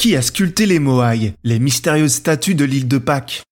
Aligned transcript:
Qui 0.00 0.16
a 0.16 0.22
sculpté 0.22 0.64
les 0.64 0.78
Moai, 0.78 1.34
les 1.44 1.58
mystérieuses 1.58 2.14
statues 2.14 2.54
de 2.54 2.64
l'île 2.64 2.88
de 2.88 2.96
Pâques? 2.96 3.42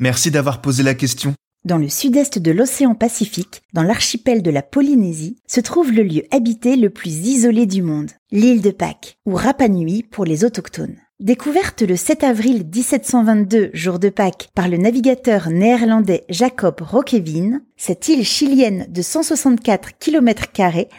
Merci 0.00 0.32
d'avoir 0.32 0.60
posé 0.60 0.82
la 0.82 0.94
question. 0.94 1.36
Dans 1.64 1.78
le 1.78 1.88
sud-est 1.88 2.38
de 2.38 2.50
l'océan 2.50 2.94
Pacifique, 2.94 3.62
dans 3.72 3.82
l'archipel 3.82 4.42
de 4.42 4.50
la 4.50 4.60
Polynésie, 4.60 5.38
se 5.46 5.60
trouve 5.60 5.92
le 5.92 6.02
lieu 6.02 6.24
habité 6.30 6.76
le 6.76 6.90
plus 6.90 7.26
isolé 7.26 7.64
du 7.64 7.80
monde, 7.80 8.10
l'île 8.30 8.60
de 8.60 8.70
Pâques, 8.70 9.16
ou 9.24 9.34
Rapa 9.34 9.68
Nui 9.68 10.02
pour 10.02 10.26
les 10.26 10.44
autochtones. 10.44 10.98
Découverte 11.20 11.80
le 11.80 11.96
7 11.96 12.22
avril 12.22 12.66
1722, 12.66 13.70
jour 13.72 13.98
de 13.98 14.10
Pâques, 14.10 14.50
par 14.54 14.68
le 14.68 14.76
navigateur 14.76 15.48
néerlandais 15.48 16.26
Jacob 16.28 16.82
Roquevin, 16.82 17.62
cette 17.78 18.08
île 18.08 18.26
chilienne 18.26 18.84
de 18.90 19.00
164 19.00 19.96
km 19.98 20.48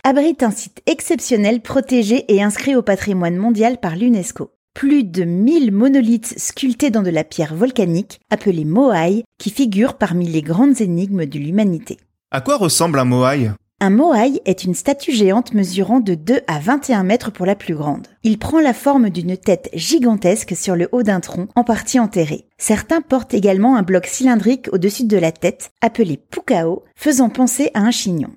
abrite 0.04 0.42
un 0.42 0.50
site 0.50 0.82
exceptionnel 0.88 1.62
protégé 1.62 2.26
et 2.34 2.42
inscrit 2.42 2.76
au 2.76 2.82
patrimoine 2.82 3.38
mondial 3.38 3.78
par 3.78 3.96
l'UNESCO. 3.96 4.50
Plus 4.76 5.06
de 5.06 5.24
1000 5.24 5.72
monolithes 5.72 6.38
sculptés 6.38 6.90
dans 6.90 7.02
de 7.02 7.10
la 7.10 7.24
pierre 7.24 7.56
volcanique, 7.56 8.20
appelés 8.30 8.66
Moai, 8.66 9.24
qui 9.40 9.50
figurent 9.50 9.94
parmi 9.94 10.28
les 10.28 10.42
grandes 10.42 10.82
énigmes 10.82 11.26
de 11.26 11.40
l'humanité. 11.40 11.98
À 12.30 12.42
quoi 12.42 12.58
ressemble 12.58 13.00
un 13.00 13.06
Moai? 13.06 13.52
Un 13.80 13.90
moai 13.90 14.42
est 14.44 14.66
une 14.66 14.74
statue 14.74 15.14
géante 15.14 15.54
mesurant 15.54 16.02
de 16.02 16.14
2 16.14 16.42
à 16.48 16.60
21 16.60 17.04
mètres 17.04 17.32
pour 17.32 17.46
la 17.46 17.56
plus 17.56 17.74
grande. 17.74 18.08
Il 18.24 18.38
prend 18.38 18.60
la 18.60 18.74
forme 18.74 19.10
d'une 19.10 19.38
tête 19.38 19.70
gigantesque 19.74 20.58
sur 20.58 20.76
le 20.76 20.90
haut 20.92 21.04
d'un 21.04 21.22
tronc, 21.22 21.48
en 21.56 21.64
partie 21.64 22.00
enterré. 22.00 22.46
Certains 22.58 23.00
portent 23.00 23.34
également 23.34 23.78
un 23.78 23.82
bloc 23.82 24.08
cylindrique 24.08 24.68
au-dessus 24.74 25.06
de 25.06 25.18
la 25.18 25.32
tête, 25.32 25.72
appelé 25.82 26.18
pukao, 26.18 26.84
faisant 26.98 27.30
penser 27.30 27.72
à 27.76 27.80
un 27.80 27.92
chignon. 27.92 28.32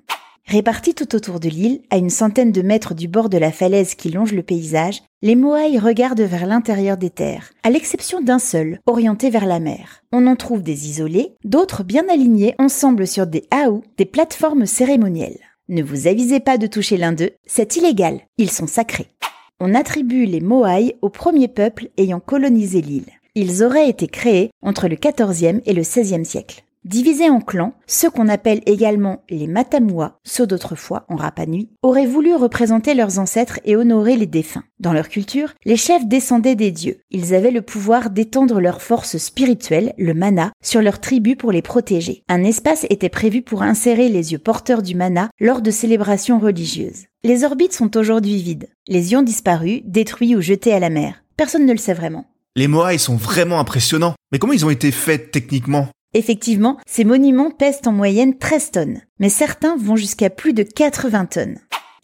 Répartis 0.49 0.95
tout 0.95 1.15
autour 1.15 1.39
de 1.39 1.47
l'île, 1.47 1.81
à 1.91 1.97
une 1.97 2.09
centaine 2.09 2.51
de 2.51 2.63
mètres 2.63 2.95
du 2.95 3.07
bord 3.07 3.29
de 3.29 3.37
la 3.37 3.51
falaise 3.51 3.93
qui 3.93 4.09
longe 4.09 4.31
le 4.31 4.41
paysage, 4.41 5.03
les 5.21 5.35
Moai 5.35 5.77
regardent 5.77 6.21
vers 6.21 6.47
l'intérieur 6.47 6.97
des 6.97 7.11
terres, 7.11 7.51
à 7.61 7.69
l'exception 7.69 8.19
d'un 8.19 8.39
seul, 8.39 8.79
orienté 8.87 9.29
vers 9.29 9.45
la 9.45 9.59
mer. 9.59 10.01
On 10.11 10.25
en 10.25 10.35
trouve 10.35 10.63
des 10.63 10.87
isolés, 10.87 11.35
d'autres 11.43 11.83
bien 11.83 12.09
alignés 12.09 12.55
ensemble 12.57 13.05
sur 13.05 13.27
des 13.27 13.43
haous, 13.53 13.83
des 13.97 14.05
plateformes 14.05 14.65
cérémonielles. 14.65 15.37
Ne 15.67 15.83
vous 15.83 16.07
avisez 16.07 16.39
pas 16.39 16.57
de 16.57 16.65
toucher 16.65 16.97
l'un 16.97 17.11
d'eux, 17.11 17.33
c'est 17.45 17.75
illégal, 17.75 18.21
ils 18.39 18.49
sont 18.49 18.65
sacrés. 18.65 19.09
On 19.59 19.75
attribue 19.75 20.25
les 20.25 20.41
Moai 20.41 20.95
au 21.03 21.09
premier 21.09 21.47
peuple 21.47 21.89
ayant 21.97 22.19
colonisé 22.19 22.81
l'île. 22.81 23.11
Ils 23.35 23.63
auraient 23.63 23.87
été 23.87 24.07
créés 24.07 24.49
entre 24.63 24.87
le 24.87 24.95
XIVe 24.95 25.61
et 25.67 25.73
le 25.73 25.83
XVIe 25.83 26.25
siècle. 26.25 26.63
Divisés 26.89 27.29
en 27.29 27.39
clans, 27.39 27.75
ceux 27.85 28.09
qu'on 28.09 28.27
appelle 28.27 28.61
également 28.65 29.21
les 29.29 29.45
Matamua, 29.45 30.17
ceux 30.23 30.47
d'autrefois 30.47 31.05
en 31.07 31.17
Rapa 31.17 31.45
Nui, 31.45 31.69
auraient 31.83 32.07
voulu 32.07 32.33
représenter 32.33 32.95
leurs 32.95 33.19
ancêtres 33.19 33.59
et 33.63 33.75
honorer 33.75 34.17
les 34.17 34.25
défunts. 34.25 34.63
Dans 34.79 34.91
leur 34.91 35.07
culture, 35.07 35.53
les 35.65 35.77
chefs 35.77 36.07
descendaient 36.07 36.55
des 36.55 36.71
dieux. 36.71 37.01
Ils 37.11 37.35
avaient 37.35 37.51
le 37.51 37.61
pouvoir 37.61 38.09
d'étendre 38.09 38.59
leur 38.59 38.81
force 38.81 39.17
spirituelle, 39.17 39.93
le 39.99 40.15
mana, 40.15 40.51
sur 40.63 40.81
leurs 40.81 40.99
tribus 40.99 41.35
pour 41.35 41.51
les 41.51 41.61
protéger. 41.61 42.23
Un 42.27 42.43
espace 42.43 42.87
était 42.89 43.07
prévu 43.07 43.43
pour 43.43 43.61
insérer 43.61 44.09
les 44.09 44.31
yeux 44.31 44.39
porteurs 44.39 44.81
du 44.81 44.95
mana 44.95 45.29
lors 45.39 45.61
de 45.61 45.69
célébrations 45.69 46.39
religieuses. 46.39 47.05
Les 47.23 47.43
orbites 47.43 47.73
sont 47.73 47.97
aujourd'hui 47.97 48.41
vides. 48.41 48.67
Les 48.87 49.11
ions 49.11 49.21
disparus, 49.21 49.81
détruits 49.85 50.35
ou 50.35 50.41
jetés 50.41 50.73
à 50.73 50.79
la 50.79 50.89
mer. 50.89 51.23
Personne 51.37 51.67
ne 51.67 51.71
le 51.71 51.77
sait 51.77 51.93
vraiment. 51.93 52.25
Les 52.55 52.67
Moai 52.67 52.97
sont 52.97 53.15
vraiment 53.15 53.59
impressionnants. 53.59 54.15
Mais 54.31 54.39
comment 54.39 54.53
ils 54.53 54.65
ont 54.65 54.71
été 54.71 54.89
faits 54.89 55.29
techniquement? 55.29 55.87
Effectivement, 56.13 56.77
ces 56.87 57.03
monuments 57.03 57.51
pèsent 57.51 57.81
en 57.85 57.91
moyenne 57.91 58.37
13 58.37 58.71
tonnes, 58.71 59.01
mais 59.19 59.29
certains 59.29 59.77
vont 59.77 59.95
jusqu'à 59.95 60.29
plus 60.29 60.53
de 60.53 60.63
80 60.63 61.25
tonnes. 61.25 61.59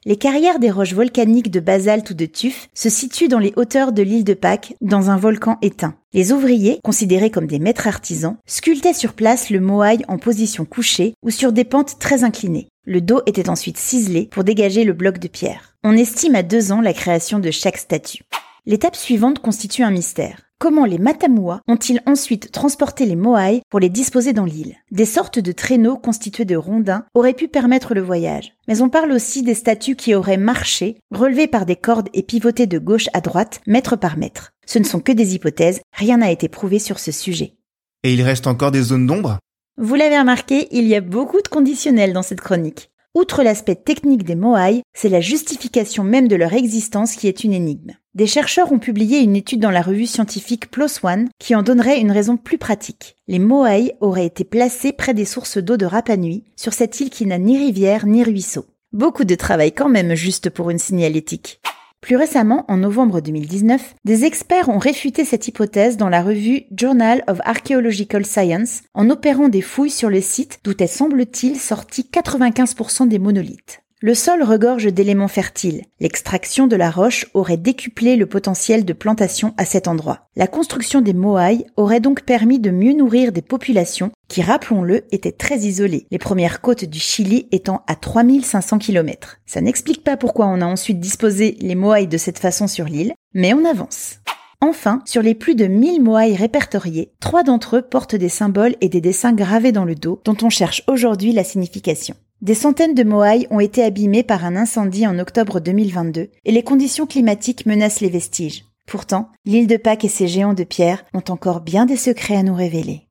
Les 0.07 0.17
carrières 0.17 0.59
des 0.59 0.69
roches 0.69 0.93
volcaniques 0.93 1.49
de 1.49 1.59
basalte 1.59 2.11
ou 2.11 2.13
de 2.13 2.27
tuf 2.27 2.67
se 2.75 2.89
situent 2.89 3.27
dans 3.27 3.39
les 3.39 3.53
hauteurs 3.55 3.91
de 3.91 4.03
l'île 4.03 4.23
de 4.23 4.35
Pâques, 4.35 4.75
dans 4.79 5.09
un 5.09 5.17
volcan 5.17 5.57
éteint. 5.63 5.95
Les 6.13 6.31
ouvriers, 6.31 6.79
considérés 6.83 7.31
comme 7.31 7.47
des 7.47 7.57
maîtres 7.57 7.87
artisans, 7.87 8.37
sculptaient 8.45 8.93
sur 8.93 9.13
place 9.13 9.49
le 9.49 9.59
moai 9.59 9.97
en 10.07 10.19
position 10.19 10.63
couchée 10.63 11.15
ou 11.23 11.31
sur 11.31 11.51
des 11.51 11.63
pentes 11.63 11.97
très 11.97 12.23
inclinées. 12.23 12.67
Le 12.85 13.01
dos 13.01 13.21
était 13.25 13.49
ensuite 13.49 13.79
ciselé 13.79 14.27
pour 14.29 14.43
dégager 14.43 14.83
le 14.83 14.93
bloc 14.93 15.17
de 15.17 15.27
pierre. 15.27 15.75
On 15.83 15.97
estime 15.97 16.35
à 16.35 16.43
deux 16.43 16.71
ans 16.71 16.81
la 16.81 16.93
création 16.93 17.39
de 17.39 17.49
chaque 17.49 17.77
statue. 17.77 18.21
L'étape 18.67 18.95
suivante 18.95 19.39
constitue 19.39 19.81
un 19.81 19.89
mystère. 19.89 20.44
Comment 20.57 20.85
les 20.85 20.99
Matamua 20.99 21.59
ont-ils 21.67 22.01
ensuite 22.05 22.49
transporté 22.51 23.05
les 23.05 23.17
Moai 23.17 23.61
pour 23.69 23.81
les 23.81 23.89
disposer 23.89 24.31
dans 24.31 24.45
l'île? 24.45 24.77
Des 24.89 25.05
sortes 25.05 25.37
de 25.37 25.51
traîneaux 25.51 25.97
constitués 25.97 26.45
de 26.45 26.55
rondins 26.55 27.03
auraient 27.13 27.33
pu 27.33 27.49
permettre 27.49 27.93
le 27.93 28.01
voyage. 28.01 28.53
Mais 28.69 28.81
on 28.81 28.89
parle 28.89 29.11
aussi 29.11 29.43
des 29.43 29.53
statues 29.53 29.97
qui 29.97 30.15
auraient 30.15 30.37
marché, 30.37 30.97
relevées 31.11 31.47
par 31.47 31.65
des 31.65 31.75
cordes 31.75 32.07
et 32.13 32.23
pivotées 32.23 32.67
de 32.67 32.79
gauche 32.79 33.09
à 33.13 33.19
droite, 33.19 33.59
mètre 33.67 33.97
par 33.97 34.17
mètre. 34.17 34.51
Ce 34.65 34.79
ne 34.79 34.85
sont 34.85 35.01
que 35.01 35.11
des 35.11 35.35
hypothèses, 35.35 35.81
rien 35.91 36.17
n'a 36.17 36.31
été 36.31 36.47
prouvé 36.47 36.79
sur 36.79 36.99
ce 36.99 37.11
sujet. 37.11 37.55
Et 38.03 38.13
il 38.13 38.21
reste 38.21 38.47
encore 38.47 38.71
des 38.71 38.81
zones 38.81 39.07
d'ombre? 39.07 39.39
Vous 39.77 39.95
l'avez 39.95 40.17
remarqué, 40.17 40.69
il 40.71 40.87
y 40.87 40.95
a 40.95 41.01
beaucoup 41.01 41.41
de 41.41 41.49
conditionnels 41.49 42.13
dans 42.13 42.23
cette 42.23 42.41
chronique. 42.41 42.91
Outre 43.13 43.43
l'aspect 43.43 43.75
technique 43.75 44.23
des 44.23 44.35
Moai, 44.35 44.83
c'est 44.95 45.09
la 45.09 45.21
justification 45.21 46.05
même 46.05 46.29
de 46.29 46.37
leur 46.37 46.53
existence 46.53 47.15
qui 47.15 47.27
est 47.27 47.43
une 47.43 47.53
énigme. 47.53 47.91
Des 48.15 48.27
chercheurs 48.27 48.71
ont 48.71 48.79
publié 48.79 49.19
une 49.19 49.35
étude 49.35 49.59
dans 49.59 49.71
la 49.71 49.81
revue 49.81 50.05
scientifique 50.05 50.71
PLOS 50.71 51.03
ONE 51.03 51.27
qui 51.37 51.53
en 51.53 51.63
donnerait 51.63 51.99
une 51.99 52.13
raison 52.13 52.37
plus 52.37 52.57
pratique. 52.57 53.17
Les 53.27 53.39
Moai 53.39 53.97
auraient 53.99 54.25
été 54.25 54.45
placés 54.45 54.93
près 54.93 55.13
des 55.13 55.25
sources 55.25 55.57
d'eau 55.57 55.75
de 55.75 55.85
Rapa 55.85 56.15
Nui, 56.15 56.45
sur 56.55 56.71
cette 56.71 56.97
île 57.01 57.09
qui 57.09 57.25
n'a 57.25 57.37
ni 57.37 57.57
rivière 57.57 58.05
ni 58.05 58.23
ruisseau. 58.23 58.67
Beaucoup 58.93 59.25
de 59.25 59.35
travail 59.35 59.73
quand 59.73 59.89
même 59.89 60.15
juste 60.15 60.49
pour 60.49 60.69
une 60.69 60.79
signalétique. 60.79 61.59
Plus 61.99 62.15
récemment, 62.15 62.63
en 62.69 62.77
novembre 62.77 63.19
2019, 63.19 63.95
des 64.05 64.23
experts 64.23 64.69
ont 64.69 64.77
réfuté 64.77 65.25
cette 65.25 65.49
hypothèse 65.49 65.97
dans 65.97 66.07
la 66.07 66.23
revue 66.23 66.63
Journal 66.71 67.21
of 67.27 67.39
Archaeological 67.43 68.25
Science 68.25 68.83
en 68.93 69.09
opérant 69.09 69.49
des 69.49 69.61
fouilles 69.61 69.89
sur 69.89 70.09
le 70.09 70.21
site 70.21 70.59
d'où 70.63 70.71
est 70.79 70.87
semble-t-il 70.87 71.59
sorti 71.59 72.09
95% 72.13 73.09
des 73.09 73.19
monolithes. 73.19 73.81
Le 74.01 74.13
sol 74.13 74.43
regorge 74.43 74.87
d'éléments 74.87 75.29
fertiles. 75.29 75.83
L'extraction 76.01 76.67
de 76.67 76.75
la 76.75 76.91
roche 76.91 77.27
aurait 77.33 77.55
décuplé 77.55 78.17
le 78.17 78.25
potentiel 78.25 78.83
de 78.83 78.91
plantation 78.91 79.53
à 79.55 79.63
cet 79.63 79.87
endroit. 79.87 80.27
La 80.35 80.47
construction 80.47 80.99
des 80.99 81.13
Moai 81.13 81.65
aurait 81.77 82.01
donc 82.01 82.23
permis 82.23 82.59
de 82.59 82.71
mieux 82.71 82.91
nourrir 82.91 83.31
des 83.31 83.41
populations 83.41 84.11
qui, 84.27 84.41
rappelons-le, 84.41 85.05
étaient 85.13 85.31
très 85.31 85.59
isolées, 85.59 86.07
les 86.11 86.17
premières 86.17 86.59
côtes 86.59 86.83
du 86.83 86.99
Chili 86.99 87.47
étant 87.53 87.85
à 87.87 87.95
3500 87.95 88.79
km. 88.79 89.37
Ça 89.45 89.61
n'explique 89.61 90.03
pas 90.03 90.17
pourquoi 90.17 90.47
on 90.47 90.59
a 90.59 90.65
ensuite 90.65 90.99
disposé 90.99 91.55
les 91.61 91.75
Moai 91.75 92.05
de 92.05 92.17
cette 92.17 92.39
façon 92.39 92.67
sur 92.67 92.85
l'île, 92.85 93.13
mais 93.33 93.53
on 93.53 93.63
avance. 93.63 94.19
Enfin, 94.59 95.03
sur 95.05 95.21
les 95.21 95.35
plus 95.35 95.55
de 95.55 95.67
1000 95.67 96.01
Moai 96.01 96.35
répertoriés, 96.35 97.13
trois 97.21 97.43
d'entre 97.43 97.77
eux 97.77 97.81
portent 97.81 98.15
des 98.15 98.29
symboles 98.29 98.75
et 98.81 98.89
des 98.89 98.99
dessins 98.99 99.33
gravés 99.33 99.71
dans 99.71 99.85
le 99.85 99.95
dos 99.95 100.21
dont 100.25 100.37
on 100.41 100.49
cherche 100.49 100.83
aujourd'hui 100.87 101.31
la 101.31 101.45
signification. 101.45 102.15
Des 102.45 102.53
centaines 102.53 102.93
de 102.93 103.03
Moai 103.03 103.47
ont 103.49 103.59
été 103.59 103.81
abîmés 103.81 104.21
par 104.21 104.45
un 104.45 104.55
incendie 104.55 105.07
en 105.07 105.17
octobre 105.17 105.59
2022 105.59 106.29
et 106.45 106.51
les 106.51 106.61
conditions 106.61 107.07
climatiques 107.07 107.65
menacent 107.65 108.01
les 108.01 108.09
vestiges. 108.11 108.65
Pourtant, 108.85 109.31
l'île 109.45 109.65
de 109.65 109.77
Pâques 109.77 110.05
et 110.05 110.09
ses 110.09 110.27
géants 110.27 110.53
de 110.53 110.63
pierre 110.63 111.03
ont 111.15 111.23
encore 111.29 111.61
bien 111.61 111.87
des 111.87 111.97
secrets 111.97 112.35
à 112.35 112.43
nous 112.43 112.53
révéler. 112.53 113.07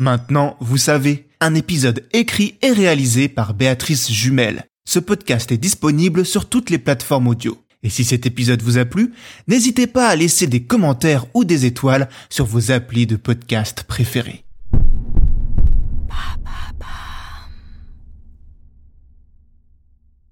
Maintenant, 0.00 0.56
vous 0.58 0.78
savez, 0.78 1.28
un 1.38 1.54
épisode 1.54 2.04
écrit 2.12 2.58
et 2.60 2.72
réalisé 2.72 3.28
par 3.28 3.54
Béatrice 3.54 4.10
Jumel. 4.10 4.64
ce 4.84 4.98
podcast 4.98 5.52
est 5.52 5.56
disponible 5.56 6.26
sur 6.26 6.48
toutes 6.48 6.70
les 6.70 6.78
plateformes 6.78 7.28
audio. 7.28 7.56
Et 7.84 7.88
si 7.88 8.02
cet 8.02 8.26
épisode 8.26 8.62
vous 8.62 8.78
a 8.78 8.84
plu, 8.84 9.12
n'hésitez 9.46 9.86
pas 9.86 10.08
à 10.08 10.16
laisser 10.16 10.48
des 10.48 10.64
commentaires 10.64 11.26
ou 11.34 11.44
des 11.44 11.66
étoiles 11.66 12.08
sur 12.30 12.46
vos 12.46 12.72
applis 12.72 13.06
de 13.06 13.14
podcast 13.14 13.84
préférés. 13.84 14.42